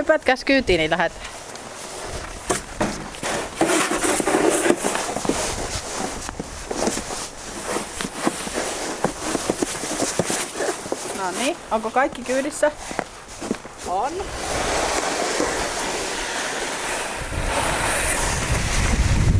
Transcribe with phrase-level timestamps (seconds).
[0.00, 1.12] hypätkäs kyytiin, niin lähdet.
[11.18, 12.72] No niin, onko kaikki kyydissä?
[13.86, 14.12] On.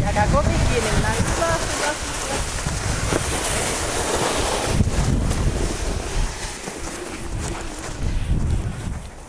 [0.01, 1.27] Jääkää kovin kiinni, minä nyt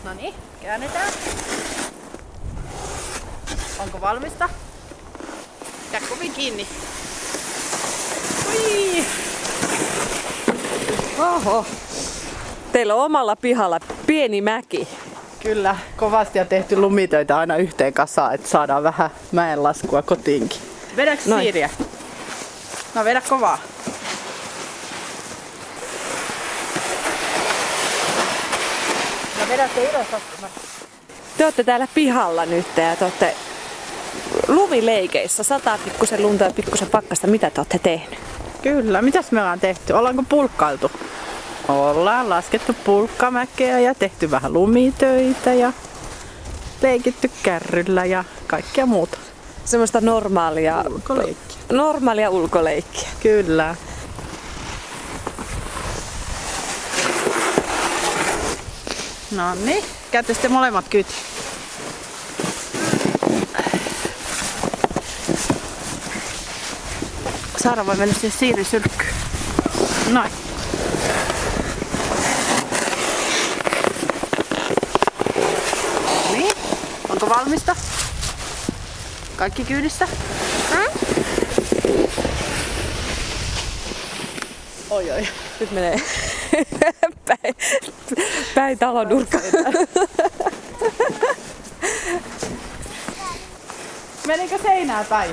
[0.04, 1.12] No niin, käännetään.
[3.78, 4.48] Onko valmista?
[5.92, 6.66] Jää kovin kiinni.
[8.48, 9.04] Ui.
[11.18, 11.66] Oho.
[12.72, 14.88] Teillä on omalla pihalla pieni mäki.
[15.40, 20.60] Kyllä, kovasti on tehty lumitöitä aina yhteen kasaan, että saadaan vähän mäenlaskua kotiinkin.
[20.96, 21.42] Vedäks Noin.
[21.42, 21.70] siiriä?
[22.94, 23.58] No vedä kovaa.
[29.52, 30.06] Vedätte ylös.
[31.38, 33.34] Te olette täällä pihalla nyt ja te olette
[34.48, 35.42] lumileikeissä.
[35.42, 37.26] Sataa pikkusen lunta ja pikkusen pakkasta.
[37.26, 38.18] Mitä te olette tehnyt?
[38.62, 39.92] Kyllä, mitäs me ollaan tehty?
[39.92, 40.90] Ollaanko pulkkailtu?
[41.68, 45.72] Ollaan laskettu pulkkamäkeä ja tehty vähän lumitöitä ja
[46.82, 49.18] leikitty kärryllä ja kaikkea muuta.
[49.64, 51.56] Semmoista normaalia, Ulkoleikkiä.
[51.72, 53.08] normaalia ulkoleikkiä.
[53.22, 53.74] Kyllä.
[59.36, 61.14] No niin, käytte sitten molemmat kyyti.
[67.56, 69.14] Saara voi mennä siihen siirisylkkyyn.
[70.10, 70.30] Noin.
[76.32, 76.52] Niin,
[77.08, 77.76] onko valmista?
[79.36, 80.08] Kaikki kyydissä?
[84.90, 85.28] Oi oi.
[85.60, 86.02] Nyt menee
[87.42, 87.54] päin,
[88.54, 89.42] päin talon nurkkaan.
[94.26, 95.30] Menikö seinää päin?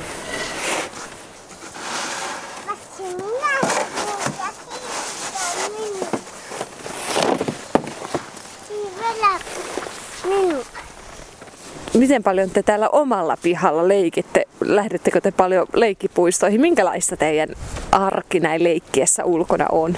[11.93, 14.45] Miten paljon te täällä omalla pihalla leikitte?
[14.61, 16.61] Lähdettekö te paljon leikkipuistoihin?
[16.61, 17.49] Minkälaista teidän
[17.91, 19.97] arki näin leikkiessä ulkona on?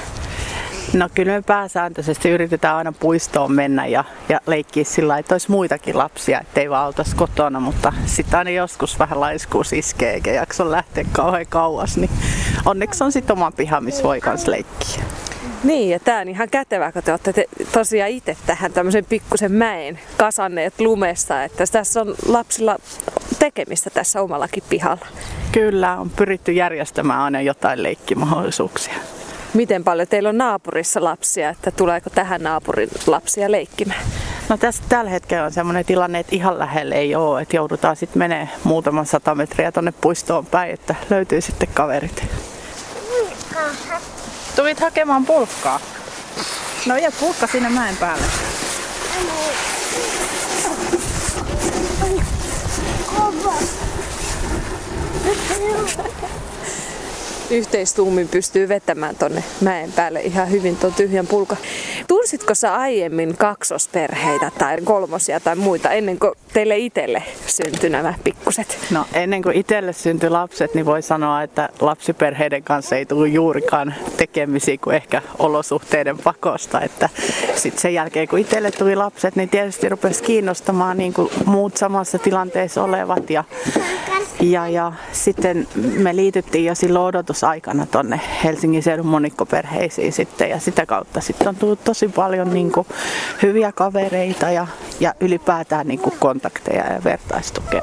[0.93, 5.51] No kyllä me pääsääntöisesti yritetään aina puistoon mennä ja, ja leikkiä sillä lailla, että olisi
[5.51, 10.71] muitakin lapsia, ettei vaan oltaisi kotona, mutta sitten aina joskus vähän laiskuus iskee eikä jakso
[10.71, 12.09] lähteä kauhean kauas, niin
[12.65, 15.03] onneksi on sitten oma piha, missä voi kans leikkiä.
[15.63, 19.51] Niin, ja tää on ihan kätevää, kun te olette te, tosiaan itse tähän tämmöisen pikkusen
[19.51, 22.77] mäen kasanneet lumesta, että tässä on lapsilla
[23.39, 25.05] tekemistä tässä omallakin pihalla.
[25.51, 28.93] Kyllä, on pyritty järjestämään aina jotain leikkimahdollisuuksia.
[29.53, 34.05] Miten paljon teillä on naapurissa lapsia, että tuleeko tähän naapurin lapsia leikkimään?
[34.49, 38.19] No tässä tällä hetkellä on sellainen tilanne, että ihan lähellä ei ole, että joudutaan sitten
[38.19, 42.23] menee muutaman sata metriä tonne puistoon päin, että löytyy sitten kaverit.
[44.55, 45.79] Tuvit hakemaan pulkkaa.
[46.85, 48.25] No ja pulkka sinne mäen päälle.
[53.15, 53.53] Kova.
[57.51, 61.57] Yhteistuumin pystyy vetämään tonne mäen päälle ihan hyvin tuon tyhjän pulka.
[62.07, 68.77] Tunsitko sä aiemmin kaksosperheitä tai kolmosia tai muita ennen kuin teille itselle syntyi nämä pikkuset?
[68.91, 73.93] No ennen kuin itselle syntyi lapset, niin voi sanoa, että lapsiperheiden kanssa ei tullut juurikaan
[74.17, 76.81] tekemisiä kuin ehkä olosuhteiden pakosta.
[76.81, 77.09] Että
[77.55, 82.19] sitten sen jälkeen, kun itselle tuli lapset, niin tietysti rupesi kiinnostamaan niin kuin muut samassa
[82.19, 83.29] tilanteessa olevat.
[83.29, 83.43] Ja,
[84.41, 90.49] ja, ja sitten me liityttiin jo silloin odotusaikana tonne Helsingin seudun monikkoperheisiin sitten.
[90.49, 92.87] Ja sitä kautta sitten on tullut tosi paljon niin kuin
[93.41, 94.67] hyviä kavereita ja,
[94.99, 97.81] ja ylipäätään niin kuin kontakteja ja vertaistukea.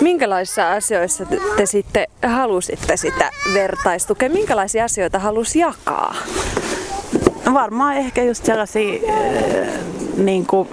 [0.00, 4.28] Minkälaisissa asioissa te, te sitten halusitte sitä vertaistukea?
[4.28, 6.14] Minkälaisia asioita halusi jakaa?
[7.44, 9.00] No varmaan ehkä just sellaisia
[10.18, 10.68] niin kuin,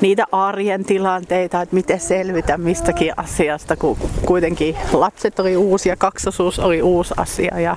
[0.00, 3.96] niitä arjen tilanteita, että miten selvitä mistäkin asiasta, kun
[4.26, 7.76] kuitenkin lapset oli uusi ja kaksosuus oli uusi asia ja,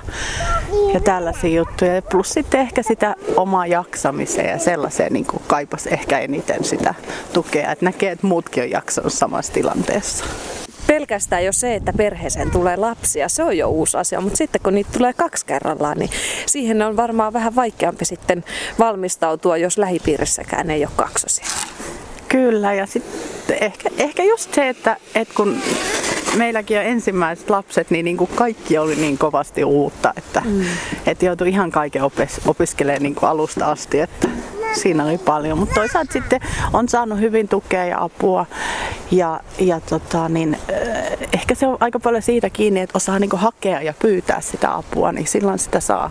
[0.94, 2.02] ja tällaisia juttuja.
[2.02, 6.94] Plus sitten ehkä sitä omaa jaksamiseen ja sellaiseen niin kuin kaipas ehkä eniten sitä
[7.32, 10.24] tukea, että näkee, että muutkin on jaksanut samassa tilanteessa.
[10.86, 14.74] Pelkästään jo se, että perheeseen tulee lapsia, se on jo uusi asia, mutta sitten kun
[14.74, 16.10] niitä tulee kaksi kerrallaan, niin
[16.46, 18.44] siihen on varmaan vähän vaikeampi sitten
[18.78, 21.46] valmistautua, jos lähipiirissäkään ei ole kaksosia.
[22.28, 25.62] Kyllä, ja sitten ehkä, ehkä just se, että, että kun
[26.36, 30.64] meilläkin on ensimmäiset lapset, niin, niin kuin kaikki oli niin kovasti uutta, että, mm.
[31.06, 34.00] että joutui ihan kaiken opis, opiskelemaan niin kuin alusta asti.
[34.00, 34.28] Että
[34.72, 35.58] siinä oli paljon.
[35.58, 36.40] Mutta toisaalta sitten
[36.72, 38.46] on saanut hyvin tukea ja apua.
[39.10, 43.36] Ja, ja tota, niin, äh, ehkä se on aika paljon siitä kiinni, että osaa niinku
[43.36, 46.10] hakea ja pyytää sitä apua, niin silloin sitä saa.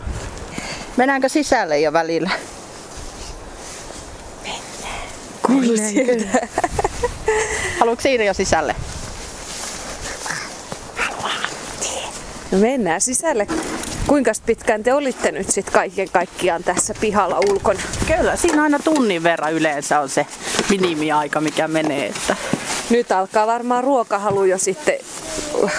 [0.98, 2.30] Mennäänkö sisälle jo välillä?
[5.48, 6.30] Kuulisin.
[7.80, 8.76] Haluatko siinä jo sisälle?
[12.54, 13.48] No mennään sisälle.
[14.08, 17.80] Kuinka pitkään te olitte nyt sitten kaiken kaikkiaan tässä pihalla ulkona?
[18.18, 20.26] Kyllä, siinä aina tunnin verran yleensä on se
[20.70, 22.06] minimiaika, mikä menee.
[22.08, 22.36] Että
[22.90, 24.96] Nyt alkaa varmaan ruokahalu jo sitten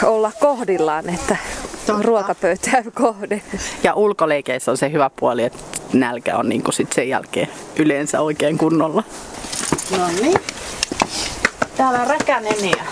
[0.03, 1.37] olla kohdillaan, että
[1.87, 2.03] Totta.
[2.03, 3.43] ruokapöytää kohde.
[3.83, 5.59] Ja ulkoleikeissä on se hyvä puoli, että
[5.93, 9.03] nälkä on niin sit sen jälkeen yleensä oikein kunnolla.
[9.99, 10.41] No niin.
[11.77, 12.85] Täällä on räkäneniä.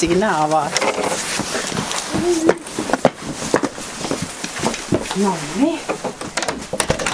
[0.00, 0.72] Sinä avaat.
[5.16, 5.80] No niin.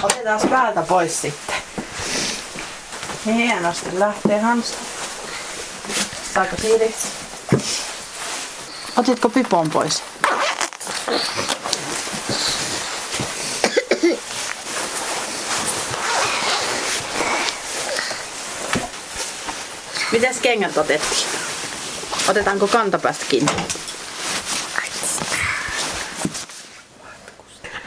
[0.03, 1.55] Otetaan päältä pois sitten.
[3.25, 4.77] Hienosti lähtee Hanska.
[6.33, 6.95] Saako Siiri?
[8.97, 10.03] Otitko pipon pois?
[20.11, 21.32] Mites kengät otettiin?
[22.29, 23.51] Otetaanko kantapäästä kiinni?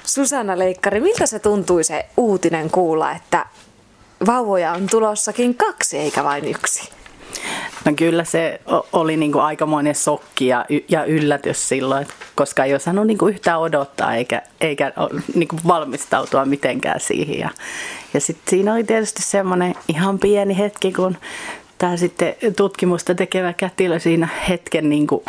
[0.05, 3.47] Susanna Leikkari, miltä se tuntui se uutinen kuulla, että
[4.27, 6.91] vauvoja on tulossakin kaksi eikä vain yksi?
[7.85, 8.61] No kyllä se
[8.93, 13.35] oli niin kuin aikamoinen sokki ja, y- ja yllätys silloin, koska ei osannut niin kuin
[13.35, 14.93] yhtään odottaa eikä, eikä
[15.35, 17.39] niin kuin valmistautua mitenkään siihen.
[17.39, 17.51] Ja,
[18.15, 21.17] ja sitten siinä oli tietysti semmoinen ihan pieni hetki, kun
[21.79, 25.23] tämä sitten tutkimusta tekevä kätilö siinä hetken niin kuin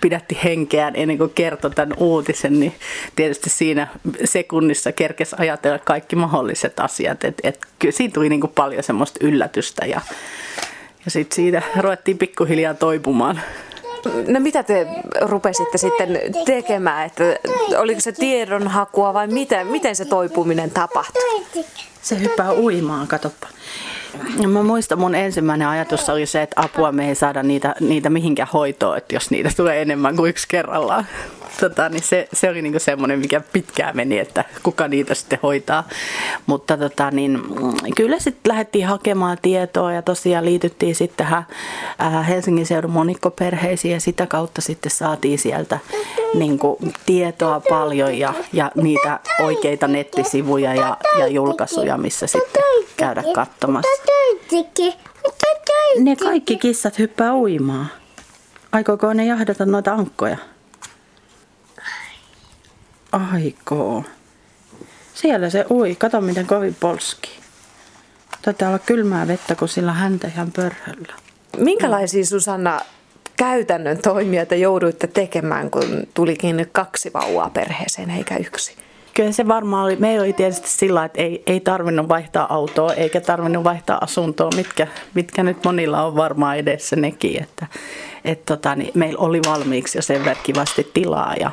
[0.00, 2.74] pidätti henkeään ennen kuin kertoi tämän uutisen, niin
[3.16, 3.88] tietysti siinä
[4.24, 7.24] sekunnissa kerkes ajatella kaikki mahdolliset asiat.
[7.24, 10.00] Et, et, kyllä siinä tuli niin kuin paljon semmoista yllätystä ja,
[11.04, 13.40] ja sitten siitä ruvettiin pikkuhiljaa toipumaan.
[14.28, 14.86] No mitä te
[15.20, 17.06] rupesitte sitten tekemään?
[17.06, 17.24] Että
[17.78, 21.44] oliko se tiedonhakua vai miten, miten se toipuminen tapahtui?
[22.02, 23.48] Se hyppää uimaan, katoppa.
[24.40, 28.10] Ja mä muistan, mun ensimmäinen ajatus oli se, että apua me ei saada niitä, niitä
[28.10, 31.06] mihinkään hoitoon, että jos niitä tulee enemmän kuin yksi kerrallaan.
[31.60, 35.88] Tota, niin se, se oli niinku semmoinen, mikä pitkään meni, että kuka niitä sitten hoitaa.
[36.46, 41.46] Mutta tota, niin, mm, kyllä sitten lähdettiin hakemaan tietoa ja tosiaan liityttiin sitten tähän
[41.98, 45.78] ää, Helsingin seudun monikkoperheisiin ja sitä kautta sitten saatiin sieltä
[46.34, 52.62] niinku, tietoa paljon ja, ja niitä oikeita nettisivuja ja, ja julkaisuja, missä sitten
[52.96, 54.02] käydä katsomassa.
[55.98, 57.86] Ne kaikki kissat hyppää uimaan.
[58.72, 60.36] Aikooko ne jahdata noita ankkoja?
[63.32, 64.04] Aikoo.
[65.14, 65.94] Siellä se ui.
[65.94, 67.30] Kato miten kovin polski.
[68.42, 71.12] Taitaa olla kylmää vettä, kun sillä häntä ihan pörhöllä.
[71.56, 72.80] Minkälaisia Susanna
[73.36, 78.76] käytännön toimia te jouduitte tekemään, kun tulikin nyt kaksi vauvaa perheeseen eikä yksi?
[79.14, 83.20] Kyllä se varmaan oli, meillä oli tietysti sillä, että ei, ei tarvinnut vaihtaa autoa eikä
[83.20, 87.66] tarvinnut vaihtaa asuntoa, mitkä, mitkä nyt monilla on varmaan edessä nekin, että
[88.24, 91.50] et tota, niin meillä oli valmiiksi jo sen verran tilaa ja,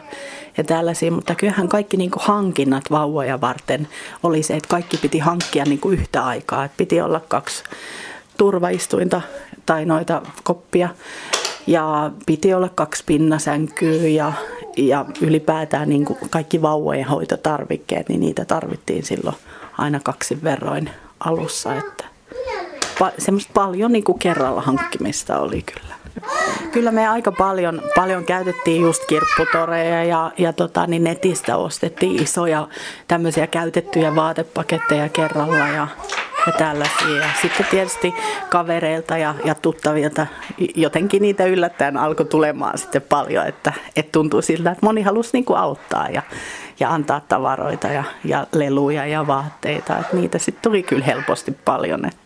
[0.57, 3.87] ja tällaisia, mutta kyllähän kaikki niin kuin hankinnat vauvoja varten
[4.23, 7.63] oli se, että kaikki piti hankkia niin kuin yhtä aikaa, että piti olla kaksi
[8.37, 9.21] turvaistuinta
[9.65, 10.89] tai noita koppia
[11.67, 14.33] ja piti olla kaksi pinnasänkyä ja,
[14.77, 19.35] ja ylipäätään niin kuin kaikki vauvojen hoitotarvikkeet, niin niitä tarvittiin silloin
[19.77, 20.89] aina kaksi verroin
[21.19, 21.75] alussa.
[21.75, 22.05] Että
[22.99, 25.95] pa, semmoista paljon niin kuin kerralla hankkimista oli kyllä.
[26.71, 32.67] Kyllä me aika paljon, paljon käytettiin just kirpputoreja ja, ja tota, niin netistä ostettiin isoja
[33.07, 35.87] tämmöisiä käytettyjä vaatepaketteja kerralla ja,
[36.47, 37.15] ja tällaisia.
[37.15, 38.13] Ja sitten tietysti
[38.49, 40.27] kavereilta ja, ja tuttavilta
[40.75, 45.45] jotenkin niitä yllättäen alkoi tulemaan sitten paljon, että, että tuntui siltä, että moni halusi niin
[45.45, 46.21] kuin auttaa ja,
[46.79, 49.97] ja antaa tavaroita ja, ja leluja ja vaatteita.
[49.97, 52.05] Että niitä sitten tuli kyllä helposti paljon.
[52.05, 52.20] Että.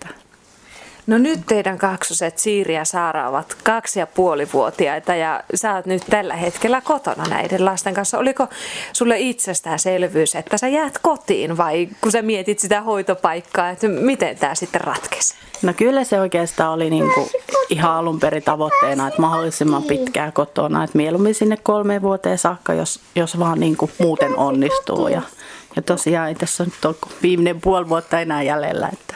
[1.08, 5.86] No nyt teidän kaksoset Siiri ja Saara ovat kaksi ja puoli vuotiaita ja sä oot
[5.86, 8.18] nyt tällä hetkellä kotona näiden lasten kanssa.
[8.18, 8.48] Oliko
[8.94, 14.56] sulle itsestäänselvyys, että sä jäät kotiin vai kun sä mietit sitä hoitopaikkaa, että miten tämä
[14.56, 15.36] sitten ratkesi?
[15.62, 17.30] No kyllä se oikeastaan oli niin kuin
[17.70, 20.84] ihan alun perin tavoitteena, että mahdollisimman pitkään kotona.
[20.84, 25.08] Että mieluummin sinne kolmeen vuoteen saakka, jos, jos vaan niin kuin muuten onnistuu.
[25.08, 25.22] Ja,
[25.76, 28.90] ja tosiaan ei tässä on viimeinen puoli vuotta enää jäljellä.
[28.94, 29.16] Että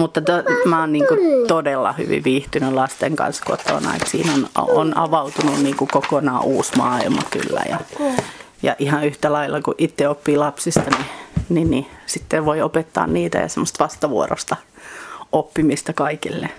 [0.00, 0.32] Mutta to,
[0.64, 3.94] mä oon niin kuin todella hyvin viihtynyt lasten kanssa kotona.
[3.94, 7.62] Et siinä on, on avautunut niin kuin kokonaan uusi maailma kyllä.
[7.68, 7.78] Ja,
[8.62, 11.06] ja ihan yhtä lailla kun itse oppii lapsista, niin,
[11.48, 14.56] niin, niin sitten voi opettaa niitä ja semmoista vastavuorosta
[15.32, 16.50] oppimista kaikille.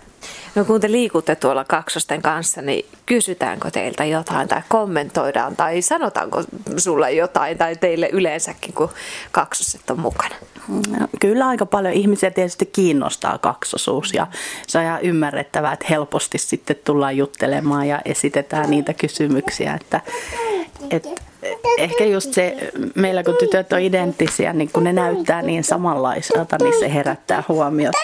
[0.56, 6.44] No kun te liikutte tuolla kaksosten kanssa, niin kysytäänkö teiltä jotain tai kommentoidaan tai sanotaanko
[6.78, 8.90] sulle jotain tai teille yleensäkin, kun
[9.32, 10.36] kaksoset on mukana?
[10.68, 14.28] No, kyllä aika paljon ihmisiä tietysti kiinnostaa kaksosuus ja
[14.68, 20.02] se on ihan ymmärrettävää, että helposti sitten tullaan juttelemaan ja esitetään niitä kysymyksiä, että,
[20.90, 21.10] että
[21.78, 26.80] ehkä just se, meillä kun tytöt on identtisiä, niin kun ne näyttää niin samanlaiselta, niin
[26.80, 27.98] se herättää huomiota.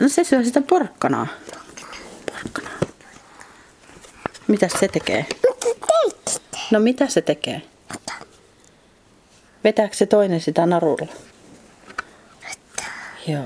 [0.00, 1.26] No se syö sitä porkkanaa.
[2.32, 2.78] Porkkanaa.
[4.48, 5.26] Mitä se tekee?
[6.70, 7.62] No mitä se tekee?
[9.64, 11.12] Vetääkö se toinen sitä narulla?
[13.26, 13.44] Joo.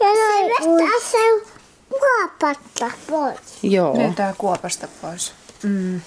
[0.00, 1.56] Ja noin vetää sen
[1.88, 3.38] kuopatta pois.
[3.62, 3.98] Joo.
[3.98, 5.32] Löytää kuopasta pois.
[5.62, 6.00] Mm.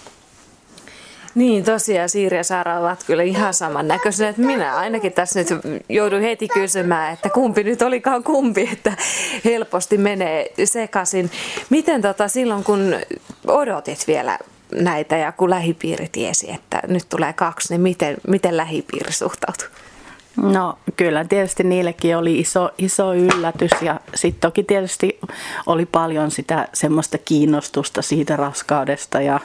[1.36, 4.30] Niin, tosiaan Siiri ja Saara ovat kyllä ihan samannäköisiä.
[4.30, 5.48] Että minä ainakin tässä nyt
[5.90, 8.94] joudun heti kysymään, että kumpi nyt olikaan kumpi, että
[9.46, 11.32] helposti menee sekaisin.
[11.70, 12.96] Miten tota, silloin, kun
[13.48, 14.40] odotit vielä
[14.72, 19.68] näitä ja kun lähipiiri tiesi, että nyt tulee kaksi, niin miten, miten lähipiiri suhtautui?
[20.38, 25.20] No kyllä tietysti niillekin oli iso, iso yllätys ja sitten toki tietysti
[25.66, 29.40] oli paljon sitä semmoista kiinnostusta siitä raskaudesta ja,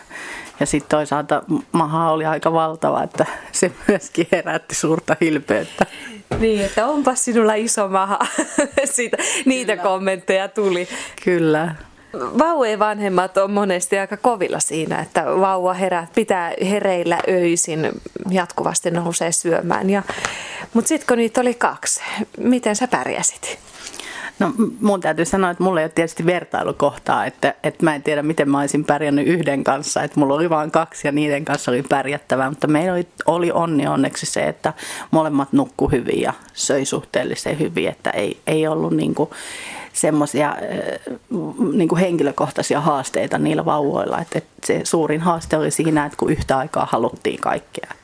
[0.61, 5.87] ja sitten toisaalta maha oli aika valtava, että se myöskin herätti suurta hilpeyttä.
[6.39, 8.19] Niin, että onpa sinulla iso maha.
[8.85, 9.89] Siitä, niitä Kyllä.
[9.89, 10.89] kommentteja tuli.
[11.25, 11.75] Kyllä.
[12.13, 17.89] Vauvojen vanhemmat on monesti aika kovilla siinä, että vauva herää, pitää hereillä öisin,
[18.31, 19.91] jatkuvasti nousee syömään.
[19.91, 20.03] Ja,
[20.73, 22.01] mutta sitten kun niitä oli kaksi,
[22.39, 23.59] miten sä pärjäsit?
[24.41, 28.23] No mun täytyy sanoa, että mulla ei ole tietysti vertailukohtaa, että, että mä en tiedä
[28.23, 31.83] miten mä olisin pärjännyt yhden kanssa, että mulla oli vain kaksi ja niiden kanssa oli
[31.83, 34.73] pärjättävää, mutta meillä oli, oli onni onneksi se, että
[35.11, 39.31] molemmat nukku hyvin ja söi suhteellisen hyvin, että ei, ei ollut niin kuin
[39.93, 40.57] semmoisia
[41.73, 46.31] niin kuin henkilökohtaisia haasteita niillä vauvoilla, että, että se suurin haaste oli siinä, että kun
[46.31, 48.00] yhtä aikaa haluttiin kaikkea.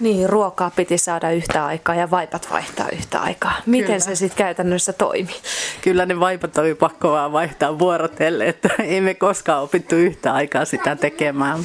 [0.00, 3.52] Niin, ruokaa piti saada yhtä aikaa ja vaipat vaihtaa yhtä aikaa.
[3.66, 3.98] Miten Kyllä.
[3.98, 5.34] se sitten käytännössä toimi?
[5.80, 10.64] Kyllä ne vaipat oli pakko vaan vaihtaa vuorotelle, että ei me koskaan opittu yhtä aikaa
[10.64, 11.58] sitä tekemään.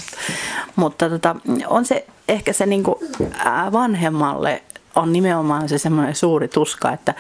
[0.76, 1.36] Mutta tota,
[1.68, 3.00] on se ehkä se niinku
[3.72, 4.62] vanhemmalle
[4.96, 7.14] on nimenomaan se semmoinen suuri tuska, että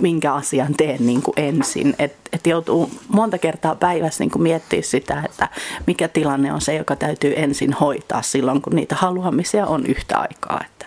[0.00, 1.94] minkä asian teen niin kuin ensin.
[1.98, 5.48] Että et joutuu monta kertaa päivässä niin kuin miettiä sitä, että
[5.86, 10.60] mikä tilanne on se, joka täytyy ensin hoitaa silloin, kun niitä haluamisia on yhtä aikaa.
[10.66, 10.86] Että,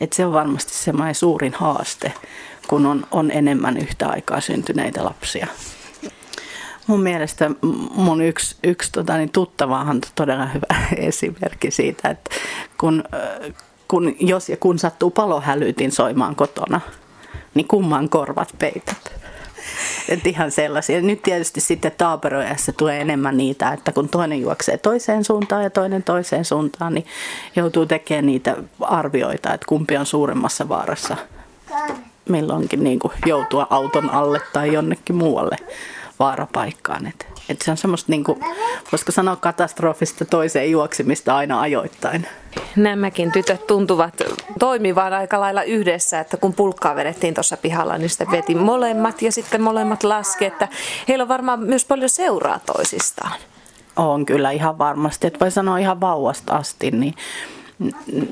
[0.00, 2.12] et se on varmasti semmoinen suurin haaste,
[2.68, 5.46] kun on, on enemmän yhtä aikaa syntyneitä lapsia.
[6.86, 7.50] Mun mielestä
[7.94, 12.30] mun yksi, yksi tota, niin tuttava on todella hyvä esimerkki siitä, että
[12.78, 13.04] kun
[13.88, 16.80] kun, jos ja kun sattuu palohälytin soimaan kotona,
[17.54, 19.12] niin kumman korvat peität.
[20.08, 21.00] Et ihan sellaisia.
[21.00, 26.02] Nyt tietysti sitten taaperoijassa tulee enemmän niitä, että kun toinen juoksee toiseen suuntaan ja toinen
[26.02, 27.06] toiseen suuntaan, niin
[27.56, 31.16] joutuu tekemään niitä arvioita, että kumpi on suuremmassa vaarassa
[32.28, 35.56] milloinkin niin kuin joutua auton alle tai jonnekin muualle
[36.18, 37.06] vaarapaikkaan.
[37.06, 38.40] Et, et se on semmoista, niin kuin,
[38.92, 42.26] voisiko sanoa katastrofista toiseen juoksemista aina ajoittain.
[42.76, 44.14] Nämäkin tytöt tuntuvat
[44.58, 49.32] toimivan aika lailla yhdessä, että kun pulkkaa vedettiin tuossa pihalla, niin sitten veti molemmat ja
[49.32, 50.68] sitten molemmat laski, että
[51.08, 53.40] heillä on varmaan myös paljon seuraa toisistaan.
[53.96, 57.14] On kyllä ihan varmasti, että voi sanoa ihan vauvasta asti, niin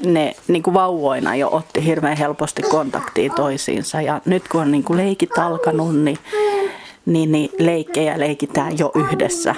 [0.04, 4.84] ne niin kuin vauvoina jo otti hirveän helposti kontaktia toisiinsa ja nyt kun on niin
[4.84, 6.18] kuin leikit alkanut, niin
[7.06, 9.54] niin, niin leikkejä leikitään jo yhdessä.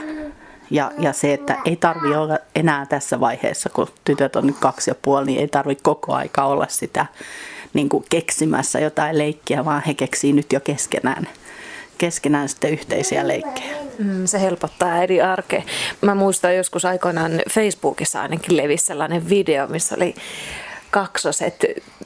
[0.70, 4.90] Ja, ja se, että ei tarvi olla enää tässä vaiheessa, kun tytöt on nyt kaksi
[4.90, 7.06] ja puoli, niin ei tarvi koko aika olla sitä
[7.74, 11.28] niin kuin keksimässä jotain leikkiä, vaan he keksii nyt jo keskenään
[11.98, 13.76] keskenään sitten yhteisiä leikkejä.
[13.98, 15.62] Mm, se helpottaa eri arkea.
[16.00, 20.14] Mä muistan joskus aikoinaan Facebookissa ainakin levisi sellainen video, missä oli
[20.90, 21.64] kaksoset,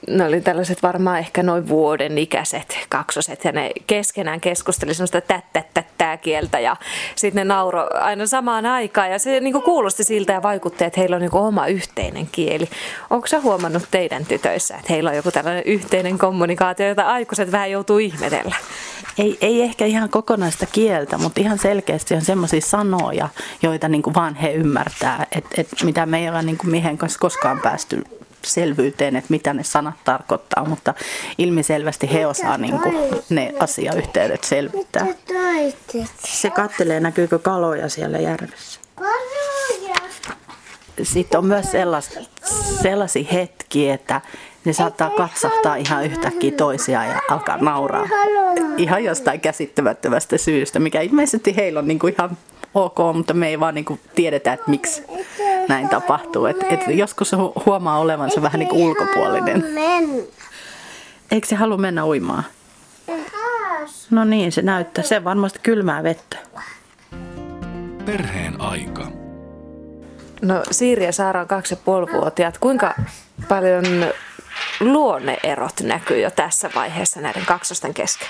[0.09, 6.17] ne oli tällaiset varmaan ehkä noin vuoden ikäiset kaksoset ja ne keskenään keskusteli semmoista tättättättää
[6.17, 6.77] kieltä ja
[7.17, 11.17] sitten ne nauro aina samaan aikaan ja se niin kuulosti siltä ja vaikutti, että heillä
[11.17, 12.69] on niin oma yhteinen kieli.
[13.11, 17.71] Onko sä huomannut teidän tytöissä, että heillä on joku tällainen yhteinen kommunikaatio, jota aikuiset vähän
[17.71, 18.55] joutuu ihmetellä?
[19.19, 23.29] Ei, ei ehkä ihan kokonaista kieltä, mutta ihan selkeästi on semmoisia sanoja,
[23.63, 26.99] joita niin kuin vaan he ymmärtää, että et mitä me ei olla niin kuin miehen
[26.99, 28.05] kanssa koskaan päästy
[28.47, 30.95] selvyyteen, että mitä ne sanat tarkoittaa, mutta
[31.39, 32.95] ilmiselvästi he osaa niin kuin,
[33.31, 35.07] ne asiayhteydet selvittää.
[36.25, 38.81] Se kattelee, näkyykö kaloja siellä järvessä.
[41.03, 41.67] Sitten on myös
[42.83, 44.21] sellaisia hetkiä, että
[44.65, 48.09] ne saattaa katsahtaa ihan yhtäkkiä toisiaan ja alkaa nauraa.
[48.77, 52.39] Ihan jostain käsittämättömästä syystä, mikä ilmeisesti heillä on niinku ihan
[52.75, 55.03] ok, mutta me ei vaan niinku tiedetä, että miksi
[55.69, 56.47] näin tapahtuu.
[56.47, 57.33] Et, et joskus
[57.67, 59.65] huomaa olevansa vähän niinku ulkopuolinen.
[61.31, 62.45] Eikö se halua mennä uimaan?
[64.11, 65.05] No niin, se näyttää.
[65.05, 66.37] Se varmasti kylmää vettä.
[68.05, 69.07] Perheen aika.
[70.43, 72.59] No Siiri ja Saara on kaksi ja puoli vuotiaat.
[72.59, 72.95] Kuinka
[73.49, 73.85] paljon
[74.81, 78.29] luonneerot näkyy jo tässä vaiheessa näiden kaksosten kesken?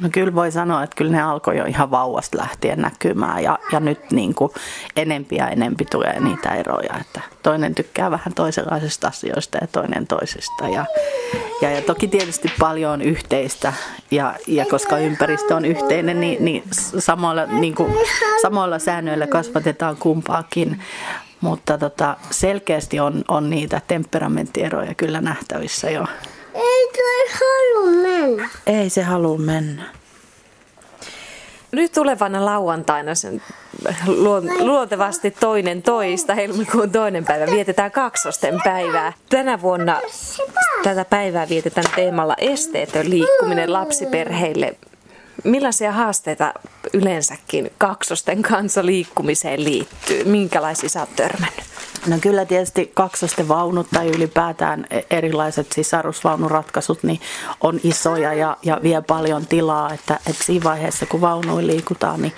[0.00, 3.80] No kyllä voi sanoa, että kyllä ne alkoi jo ihan vauvasta lähtien näkymään ja, ja
[3.80, 4.52] nyt niin kuin
[4.96, 10.68] enempi ja enempi tulee niitä eroja, että toinen tykkää vähän toisenlaisista asioista ja toinen toisesta
[10.68, 10.84] ja,
[11.62, 13.72] ja, ja toki tietysti paljon on yhteistä
[14.10, 16.62] ja, ja koska ympäristö on yhteinen, niin, niin
[16.98, 17.94] samoilla, niin kuin,
[18.42, 20.82] samoilla säännöillä kasvatetaan kumpaakin,
[21.40, 26.04] mutta tota, selkeästi on, on niitä temperamenttieroja kyllä nähtävissä jo.
[26.94, 28.48] Ei halua mennä.
[28.66, 29.82] Ei se halua mennä.
[31.72, 33.42] Nyt tulevana lauantaina sen
[34.60, 39.12] luontevasti toinen toista, helmikuun toinen päivä, vietetään kaksosten päivää.
[39.30, 40.00] Tänä vuonna
[40.82, 44.76] tätä päivää vietetään teemalla esteetön liikkuminen lapsiperheille.
[45.44, 46.54] Millaisia haasteita
[46.92, 50.24] yleensäkin kaksosten kanssa liikkumiseen liittyy?
[50.24, 51.64] Minkälaisia sä oot törmännyt?
[52.06, 57.20] No kyllä tietysti kaksosten vaunut tai ylipäätään e- erilaiset sisarusvaunuratkaisut niin
[57.60, 62.32] on isoja ja, ja vie paljon tilaa, että, että siinä vaiheessa kun vaunuin liikutaan, niin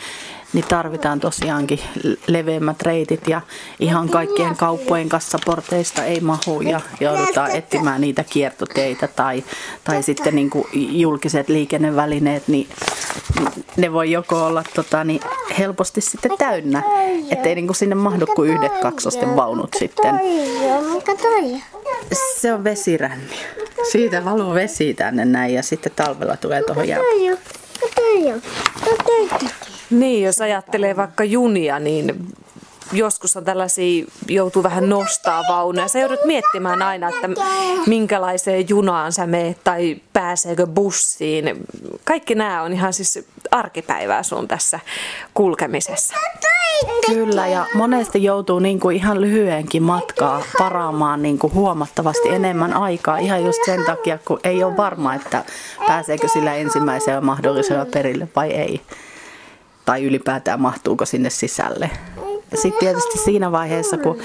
[0.52, 1.80] niin tarvitaan tosiaankin
[2.26, 3.40] leveämmät reitit ja
[3.80, 9.44] ihan kaikkien kauppojen kassaporteista ei mahu ja joudutaan etsimään niitä kiertoteitä tai,
[9.84, 12.68] tai sitten niin kuin julkiset liikennevälineet, niin
[13.76, 15.20] ne voi joko olla tota, niin
[15.58, 16.82] helposti sitten täynnä,
[17.30, 20.20] ettei niin kuin sinne mahdu kuin yhdet kaksosten vaunut sitten.
[22.40, 23.36] Se on vesiränni.
[23.92, 27.38] Siitä valuu vesi tänne näin ja sitten talvella tulee tuohon jälkeen.
[29.90, 32.26] Niin, jos ajattelee vaikka junia, niin
[32.92, 35.88] joskus on tällaisia, joutuu vähän nostaa vaunuja.
[35.88, 37.28] Sä joudut miettimään aina, että
[37.86, 41.66] minkälaiseen junaan sä meet tai pääseekö bussiin.
[42.04, 44.80] Kaikki nämä on ihan siis arkipäivää sun tässä
[45.34, 46.14] kulkemisessa.
[47.06, 53.18] Kyllä, ja monesti joutuu niin kuin ihan lyhyenkin matkaa paraamaan niin kuin huomattavasti enemmän aikaa
[53.18, 55.44] ihan just sen takia, kun ei ole varma, että
[55.86, 58.80] pääseekö sillä ensimmäisellä mahdollisella perille vai ei
[59.84, 61.90] tai ylipäätään mahtuuko sinne sisälle.
[62.54, 64.18] Sitten tietysti siinä vaiheessa, kun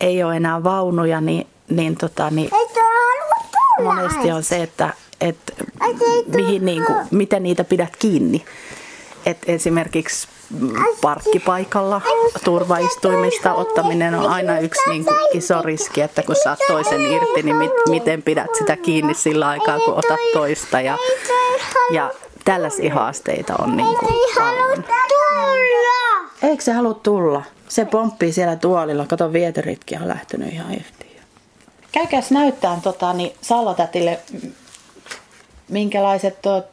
[0.00, 2.50] ei ole enää vaunuja, niin, niin, tota, niin
[3.82, 5.52] monesti on se, että, että
[6.26, 8.44] mihin, niin kuin, miten niitä pidät kiinni.
[9.26, 10.28] Et esimerkiksi
[11.00, 12.00] parkkipaikalla
[12.44, 17.56] turvaistuimista ottaminen on aina yksi niin kuin iso riski, että kun saat toisen irti, niin
[17.56, 20.80] mit, miten pidät sitä kiinni sillä aikaa, kun otat toista.
[20.80, 20.98] Ja,
[21.90, 22.10] ja
[22.44, 24.84] tällaisia haasteita on niin kuin paljon.
[26.42, 27.42] Eikö se halua tulla?
[27.68, 29.06] Se pomppii siellä tuolilla.
[29.06, 31.20] Kato, vieteritkin on lähtenyt ihan yhtiin.
[31.92, 34.20] Käykääs näyttää tota, niin Sallotätille,
[35.68, 36.64] minkälaiset tuo,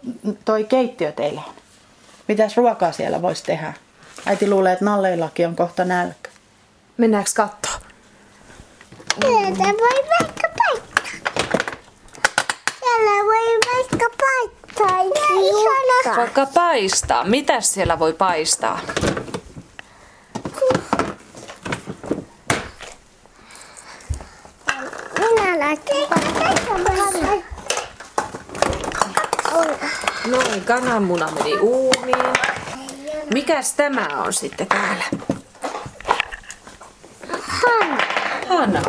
[0.46, 1.54] toi keittiö teillä on.
[2.28, 3.74] Mitäs ruokaa siellä voisi tehdä?
[4.26, 6.30] Äiti luulee, että Nalleillakin on kohta nälkä.
[6.98, 7.80] Mennäänkö kattoon?
[9.22, 11.34] Sieltä voi vaikka paikkaa.
[12.80, 14.10] Siellä voi vaikka
[14.80, 16.16] paistaa.
[16.18, 17.24] Vaikka paistaa.
[17.24, 18.80] Mitäs siellä voi paistaa?
[25.20, 26.20] Minä laitan
[30.26, 32.34] Noin, kananmuna meni uuniin.
[33.34, 35.04] Mikäs tämä on sitten täällä?
[37.42, 37.98] Hana.
[38.50, 38.82] Hana.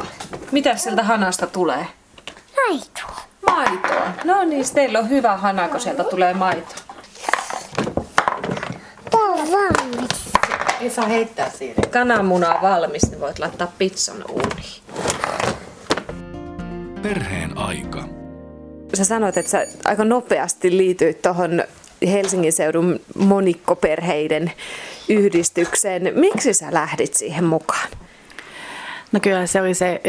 [0.52, 1.86] Mitäs sieltä hanasta tulee?
[3.60, 3.88] Maito.
[3.88, 4.12] Maitoa.
[4.24, 6.74] No niin, teillä on hyvä hana, kun sieltä tulee maito.
[9.10, 10.30] Täällä on valmis.
[10.80, 11.82] Ei saa heittää siitä.
[11.90, 14.82] Kananmuna on valmis, niin voit laittaa pizzan uuniin.
[17.02, 18.04] Perheen aika.
[18.94, 21.64] Sä sanoit, että sä aika nopeasti liityit tuohon
[22.12, 24.52] Helsingin seudun monikkoperheiden
[25.08, 26.12] yhdistykseen.
[26.14, 27.88] Miksi sä lähdit siihen mukaan?
[29.12, 30.00] No kyllä se oli se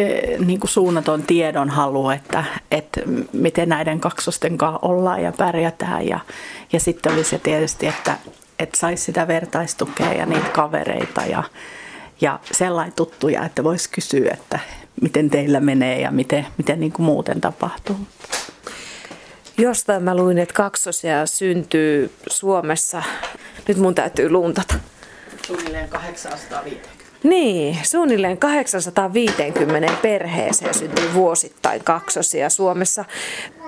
[0.46, 3.02] niin kuin suunnaton tiedonhalu, että, että
[3.34, 6.08] miten näiden kaksosten kanssa ollaan ja pärjätään.
[6.08, 6.20] Ja,
[6.74, 8.18] ja sitten oli se tietysti, että,
[8.60, 11.44] että saisi sitä vertaistukea ja niitä kavereita ja,
[12.22, 14.60] ja sellainen tuttuja, että voisi kysyä, että
[15.02, 17.98] miten teillä menee ja miten, miten niin kuin muuten tapahtuu.
[19.58, 23.04] Jostain mä luin, että kaksosia syntyy Suomessa.
[23.68, 24.74] Nyt mun täytyy luntata.
[25.48, 27.01] Suunnilleen 850.
[27.24, 33.06] Niin, suunnilleen 850 perheeseen syntyy vuosittain kaksosia Suomessa.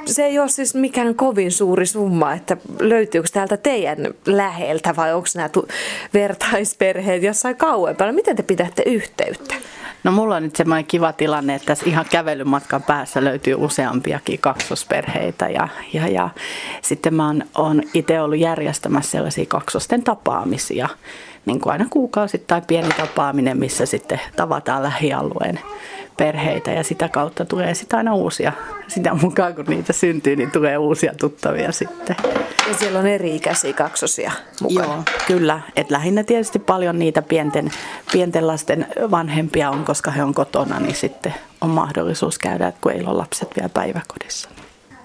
[0.05, 5.27] Se ei ole siis mikään kovin suuri summa, että löytyykö täältä teidän läheltä vai onko
[5.35, 5.49] nämä
[6.13, 8.11] vertaisperheet jossain kauempana?
[8.11, 9.55] Miten te pidätte yhteyttä?
[10.03, 15.49] No mulla on nyt semmoinen kiva tilanne, että tässä ihan kävelymatkan päässä löytyy useampiakin kaksosperheitä
[15.49, 16.29] ja, ja, ja
[16.81, 20.89] sitten mä oon, oon itse ollut järjestämässä sellaisia kaksosten tapaamisia
[21.45, 25.59] niin kuin aina kuukausittain pieni tapaaminen, missä sitten tavataan lähialueen
[26.17, 28.51] perheitä ja sitä kautta tulee sitten aina uusia,
[28.87, 32.15] sitä mukaan kun niitä syntyy, niin tulee uusia tuttavia sitten.
[32.67, 34.87] Ja siellä on eri-ikäisiä kaksosia mukana.
[34.87, 35.59] Joo, kyllä.
[35.75, 37.71] Et lähinnä tietysti paljon niitä pienten,
[38.11, 43.01] pienten lasten vanhempia on, koska he on kotona, niin sitten on mahdollisuus käydä, kun ei
[43.05, 44.49] ole lapset vielä päiväkodissa.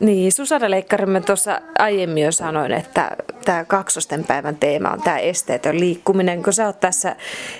[0.00, 3.10] Niin, Susanna Leikkarimme tuossa aiemmin jo sanoin, että
[3.44, 6.42] tämä kaksosten päivän teema on tämä esteetön liikkuminen.
[6.42, 7.16] Kun sä oot tässä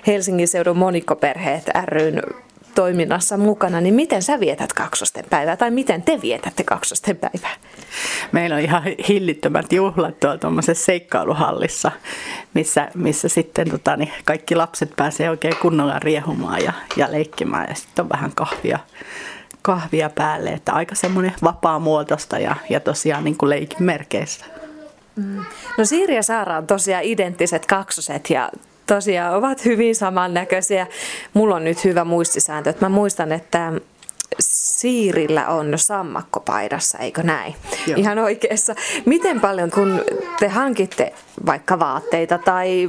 [0.06, 2.22] Helsingin seudun monikkoperheet ryn
[2.74, 7.56] toiminnassa mukana, niin miten sä vietät kaksosten päivää tai miten te vietätte kaksosten päivää?
[8.32, 11.90] Meillä on ihan hillittömät juhlat tuolla tuommoisessa seikkailuhallissa,
[12.54, 17.74] missä, missä sitten tota, niin kaikki lapset pääsee oikein kunnolla riehumaan ja, ja leikkimään ja
[17.74, 18.78] sitten on vähän kahvia
[19.68, 24.44] kahvia päälle, että aika semmoinen vapaa-muotoista ja, ja tosiaan niin kuin leikin merkeissä.
[25.16, 25.44] Mm.
[25.78, 28.50] No Siiri ja Saara on tosiaan identtiset kaksoset ja
[28.86, 30.86] tosiaan ovat hyvin samannäköisiä.
[31.34, 33.72] Mulla on nyt hyvä muistisääntö, että mä muistan, että
[34.40, 37.54] Siirillä on sammakkopaidassa, eikö näin?
[37.86, 37.98] Joo.
[37.98, 38.74] Ihan oikeassa.
[39.04, 40.04] Miten paljon, kun
[40.40, 41.12] te hankitte
[41.46, 42.88] vaikka vaatteita tai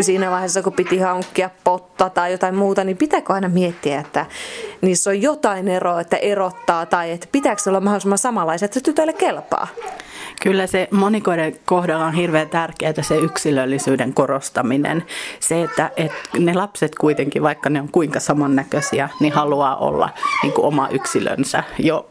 [0.00, 4.26] siinä vaiheessa, kun piti hankkia potta tai jotain muuta, niin pitääkö aina miettiä, että
[4.80, 9.68] niissä on jotain eroa, että erottaa tai että pitääkö olla mahdollisimman samanlaiset, että tytöille kelpaa?
[10.42, 15.04] Kyllä se monikoiden kohdalla on hirveän tärkeää se yksilöllisyyden korostaminen.
[15.40, 20.10] Se, että, että ne lapset kuitenkin, vaikka ne on kuinka samannäköisiä, niin haluaa olla
[20.42, 21.64] niin kuin oma yksilönsä.
[21.78, 22.08] Jo,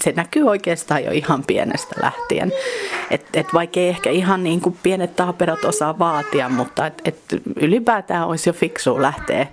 [0.00, 2.52] se näkyy oikeastaan jo ihan pienestä lähtien.
[3.10, 7.18] Et, et vaikka ei ehkä ihan niin kuin pienet taaperot osaa vaatia, mutta et, et
[7.56, 9.46] ylipäätään olisi jo fiksu lähteä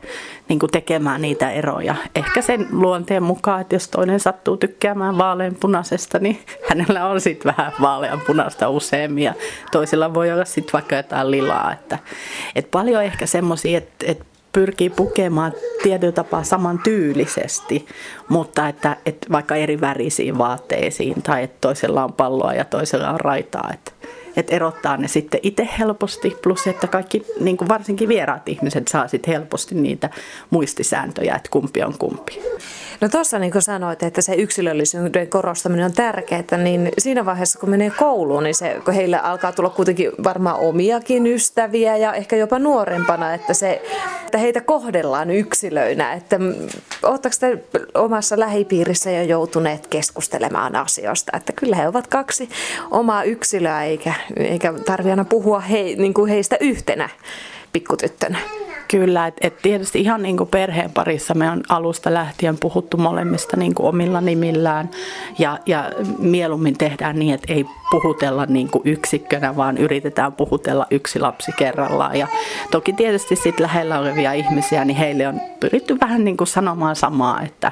[0.48, 1.96] niin kuin tekemään niitä eroja.
[2.16, 7.74] Ehkä sen luonteen mukaan, että jos toinen sattuu tykkäämään vaaleanpunaisesta, niin hänellä on sitten vähän
[7.82, 9.34] vaaleanpunaista useammin ja
[9.72, 11.74] toisilla voi olla sitten vaikka jotain lilaa.
[11.74, 12.00] Että,
[12.56, 17.86] et paljon ehkä semmoisia, että, että pyrkii pukemaan tietyllä tapaa saman tyylisesti,
[18.30, 23.20] mutta että, että vaikka eri värisiin vaatteisiin tai että toisella on palloa ja toisella on
[23.20, 23.70] raitaa.
[23.74, 23.92] Että,
[24.36, 29.08] että erottaa ne sitten itse helposti, plus että kaikki, niin kuin varsinkin vieraat ihmiset saa
[29.08, 30.10] sitten helposti niitä
[30.50, 32.42] muistisääntöjä, että kumpi on kumpi.
[33.02, 37.70] No tuossa niin kuin sanoit, että se yksilöllisyyden korostaminen on tärkeää, niin siinä vaiheessa kun
[37.70, 42.60] menee kouluun, niin se, kun heillä alkaa tulla kuitenkin varmaan omiakin ystäviä ja ehkä jopa
[42.60, 43.82] nuorempana, että, se,
[44.26, 46.14] että heitä kohdellaan yksilöinä.
[46.14, 46.40] Että
[47.04, 52.50] oletteko te omassa lähipiirissä jo joutuneet keskustelemaan asioista, että kyllä he ovat kaksi
[52.92, 57.10] omaa yksilöä eikä, eikä tarvitse aina puhua he, niin kuin heistä yhtenä
[57.74, 58.40] pikkutyttönä.
[58.92, 63.58] Kyllä, että et tietysti ihan niin kuin perheen parissa me on alusta lähtien puhuttu molemmista
[63.58, 64.90] niin kuin omilla nimillään
[65.40, 71.20] ja, ja mieluummin tehdään niin, että ei puhutella niin kuin yksikkönä, vaan yritetään puhutella yksi
[71.20, 72.16] lapsi kerrallaan.
[72.20, 72.28] Ja
[72.72, 77.42] toki tietysti sit lähellä olevia ihmisiä, niin heille on pyritty vähän niin kuin sanomaan samaa,
[77.42, 77.72] että,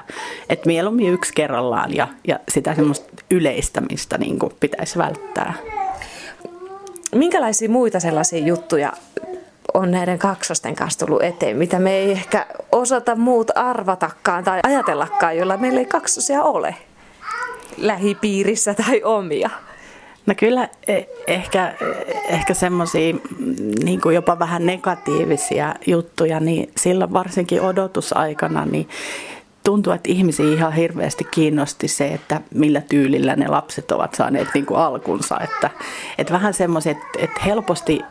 [0.50, 5.54] että mieluummin yksi kerrallaan ja, ja sitä semmoista yleistämistä niin kuin pitäisi välttää.
[7.16, 8.94] Minkälaisia muita sellaisia juttuja
[9.74, 15.38] on näiden kaksosten kanssa tullut eteen, mitä me ei ehkä osata muut arvatakaan tai ajatellakaan,
[15.38, 16.76] jolla meillä ei kaksosia ole
[17.78, 19.50] lähipiirissä tai omia.
[20.26, 21.74] No kyllä e, ehkä,
[22.28, 23.16] ehkä semmoisia
[23.84, 28.90] niin jopa vähän negatiivisia juttuja, niin silloin varsinkin odotusaikana, niin
[29.64, 34.66] tuntuu, että ihmisiä ihan hirveästi kiinnosti se, että millä tyylillä ne lapset ovat saaneet niin
[34.66, 35.40] kuin alkunsa.
[35.40, 35.70] Että,
[36.18, 38.02] että vähän semmoiset, että helposti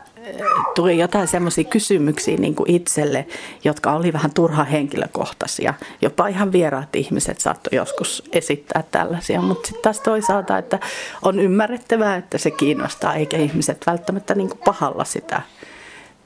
[0.75, 3.27] tuli jotain semmoisia kysymyksiä niin kuin itselle,
[3.63, 5.73] jotka oli vähän turha henkilökohtaisia.
[6.01, 10.79] Jopa ihan vieraat ihmiset saattoi joskus esittää tällaisia, mutta sitten taas toisaalta, että
[11.21, 15.41] on ymmärrettävää, että se kiinnostaa, eikä ihmiset välttämättä niin kuin pahalla sitä,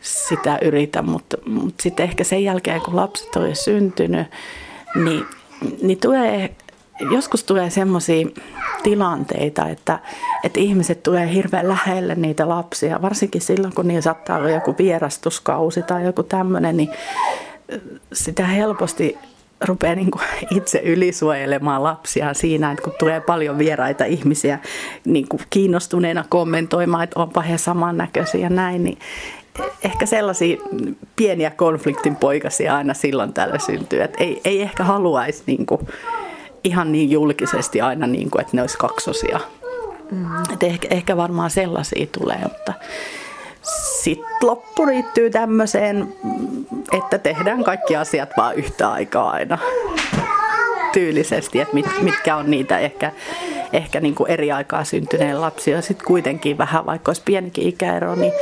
[0.02, 1.02] sitä yritä.
[1.02, 4.28] Mutta, mutta sitten ehkä sen jälkeen, kun lapset oli syntynyt,
[4.96, 5.26] niin,
[5.82, 6.56] niin tulee
[7.12, 8.28] joskus tulee semmoisia
[8.84, 10.00] tilanteita, että,
[10.44, 15.82] että ihmiset tulee hirveän lähelle niitä lapsia, varsinkin silloin, kun niillä saattaa olla joku vierastuskausi
[15.82, 16.90] tai joku tämmöinen, niin
[18.14, 19.18] sitä helposti
[19.66, 24.60] rupeaa niin kuin itse ylisuojelemaan lapsia siinä, että kun tulee paljon vieraita ihmisiä
[25.06, 28.98] niin kuin kiinnostuneena kommentoimaan, että onpa he samannäköisiä ja näin, niin
[29.84, 30.58] ehkä sellaisia
[31.16, 35.88] pieniä konfliktin poikasia aina silloin tällä syntyy, että ei, ei ehkä haluaisi niin kuin,
[36.64, 39.40] ihan niin julkisesti aina, niin kuin, että ne olisi kaksosia.
[40.12, 40.26] Mm.
[40.54, 42.74] Et ehkä, ehkä varmaan sellaisia tulee, mutta
[44.02, 46.16] sitten loppu riittyy tämmöiseen,
[46.92, 49.58] että tehdään kaikki asiat vaan yhtä aikaa aina
[50.94, 53.12] tyylisesti, että mit, mitkä on niitä ehkä,
[53.74, 55.82] ehkä niin kuin eri aikaa syntyneen lapsia.
[55.82, 58.34] Sitten kuitenkin vähän, vaikka olisi pienikin ikäero, niin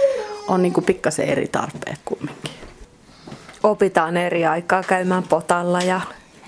[0.48, 2.52] on niin kuin pikkasen eri tarpeet kumminkin.
[3.64, 6.02] Opitaan eri aikaa käymään potalla ja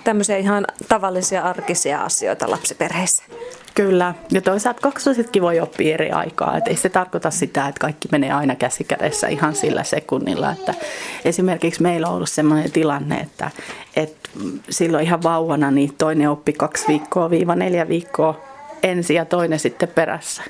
[0.04, 3.24] tämmöisiä ihan tavallisia arkisia asioita lapsiperheissä.
[3.76, 6.58] Kyllä, ja toisaalta kaksosetkin voi oppia eri aikaa.
[6.58, 10.52] Et ei se tarkoita sitä, että kaikki menee aina käsikädessä ihan sillä sekunnilla.
[10.52, 10.74] Että
[11.26, 13.52] esimerkiksi meillä on ollut sellainen tilanne, että,
[13.96, 14.30] että
[14.70, 18.42] silloin ihan vauvana niin toinen oppi kaksi viikkoa viiva neljä viikkoa
[18.84, 20.44] ensin ja toinen sitten perässä.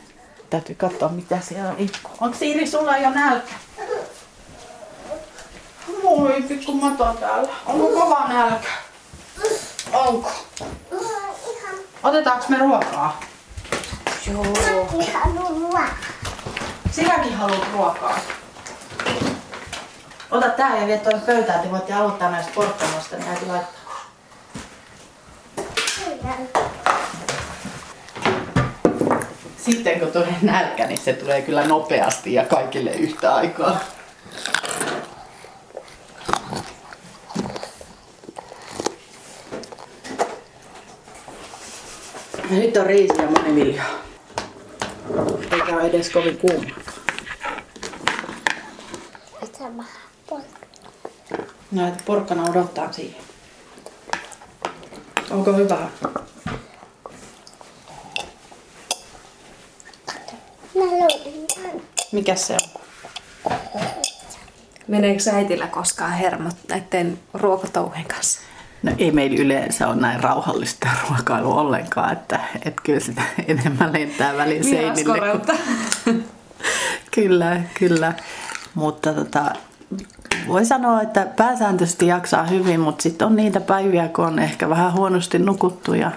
[0.50, 1.76] Täytyy katsoa, mitä siellä on.
[2.22, 3.54] Onko Siiri sulla jo nälkä?
[6.04, 7.50] Moi, pikku mato täällä.
[7.66, 8.68] Onko kova nälkä?
[10.08, 10.32] Onko?
[12.04, 13.20] Otetaanko me ruokaa?
[14.32, 14.44] Joo.
[14.92, 15.88] Minäkin haluan ruokaa.
[16.92, 18.20] Sinäkin haluat ruokaa.
[20.32, 23.84] Ota tää ja vie tuonne pöytään, että voitte aloittaa näistä porkkanoista, niin äiti laittaa.
[29.58, 33.80] Sitten kun tulee nälkä, niin se tulee kyllä nopeasti ja kaikille yhtä aikaa.
[42.54, 44.00] Ja nyt on riisi ja moniviljaa.
[45.52, 46.66] Eikä ole edes kovin kuuma.
[51.72, 53.24] No, että porkkana odottaa siihen.
[55.32, 55.90] Onko hyvä?
[62.12, 62.82] Mikä se on?
[64.88, 68.42] Meneekö äitillä koskaan hermot näiden ruokatouhien kanssa?
[68.84, 74.38] No ei meillä yleensä ole näin rauhallista ruokailua ollenkaan, että, että kyllä sitä enemmän lentää
[74.38, 75.20] välin seinille.
[76.06, 76.24] Kun...
[77.16, 78.14] kyllä, kyllä.
[78.76, 79.52] Mutta tota,
[80.48, 84.94] voi sanoa, että pääsääntöisesti jaksaa hyvin, mutta sitten on niitä päiviä, kun on ehkä vähän
[84.94, 86.12] huonosti nukuttu ja,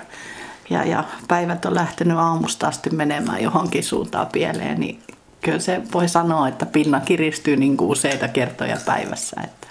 [0.71, 5.03] ja, ja päivät on lähtenyt aamusta asti menemään johonkin suuntaan pieleen, niin
[5.41, 9.41] kyllä se voi sanoa, että pinna kiristyy niin kuin useita kertoja päivässä.
[9.45, 9.67] Että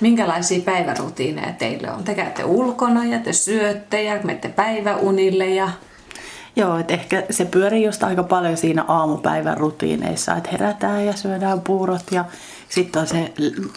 [0.00, 2.04] Minkälaisia päivärutiineja teille on?
[2.04, 5.68] Te käytte ulkona ja te syötte ja menette päiväunille ja
[6.56, 11.60] Joo, että ehkä se pyörii just aika paljon siinä aamupäivän rutiineissa, että herätään ja syödään
[11.60, 12.24] puurot ja
[12.68, 13.32] sitten on se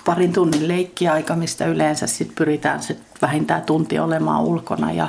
[0.05, 5.07] parin tunnin leikkiaika, mistä yleensä sit pyritään sit vähintään tunti olemaan ulkona ja,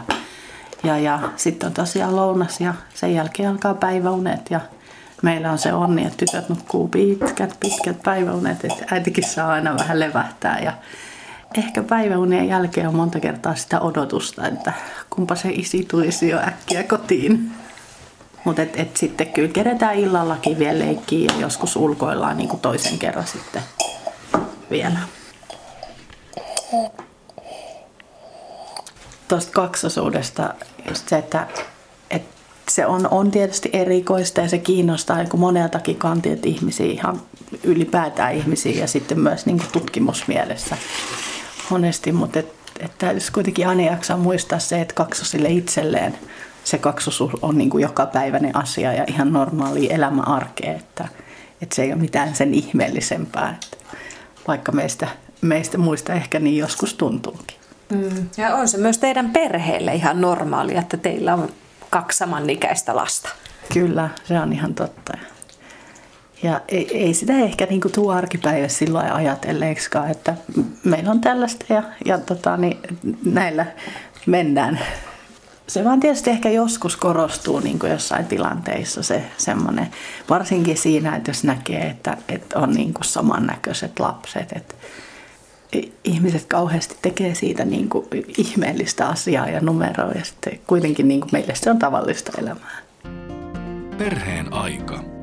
[0.85, 4.61] ja, ja sitten on tosiaan lounas ja sen jälkeen alkaa päiväunet ja
[5.22, 10.00] meillä on se onni, että tytöt nukkuu pitkät, pitkät päiväunet, että äitikin saa aina vähän
[10.00, 10.72] levähtää ja
[11.59, 14.72] ehkä päiväunien jälkeen on monta kertaa sitä odotusta, että
[15.11, 17.50] kumpa se isi tulisi jo äkkiä kotiin.
[18.44, 22.98] Mutta et, et sitten kyllä keretään illallakin vielä leikkiä ja joskus ulkoillaan niin kuin toisen
[22.98, 23.62] kerran sitten
[24.70, 24.98] vielä.
[29.29, 30.55] Tuosta kaksosuudesta
[30.88, 31.46] just se, että,
[32.70, 37.20] se on, on tietysti erikoista ja se kiinnostaa niin moneltakin kantilta ihmisiä, ihan
[37.64, 40.76] ylipäätään ihmisiä ja sitten myös niin kuin tutkimusmielessä
[41.70, 46.18] monesti, mutta et, et täytyisi kuitenkin aina jaksaa muistaa se, että kaksosille itselleen
[46.64, 51.09] se kaksosuus on niin kuin jokapäiväinen asia ja ihan normaali elämäarkea, että,
[51.62, 53.96] että se ei ole mitään sen ihmeellisempää, että
[54.48, 55.09] vaikka meistä,
[55.40, 57.57] meistä muista ehkä niin joskus tuntuukin.
[57.90, 58.29] Mm.
[58.37, 61.48] Ja on se myös teidän perheelle ihan normaali, että teillä on
[61.90, 63.29] kaksi samanikäistä lasta.
[63.72, 65.12] Kyllä, se on ihan totta.
[66.42, 70.35] Ja ei, ei sitä ehkä niin tuo arkipäivä silloin ajatelleeksikaan, että
[70.85, 72.79] meillä on tällaista ja, ja tota, niin
[73.25, 73.66] näillä
[74.27, 74.81] mennään.
[75.66, 79.88] Se vaan tietysti ehkä joskus korostuu niin kuin jossain tilanteissa se semmoinen,
[80.31, 84.75] varsinkin siinä, että jos näkee, että, että on niin kuin samannäköiset lapset, että
[86.05, 88.07] ihmiset kauheasti tekee siitä niin kuin
[88.39, 92.79] ihmeellistä asiaa ja numeroa ja sitten kuitenkin niin kuin meille se on tavallista elämää.
[93.99, 95.15] Perheen aika.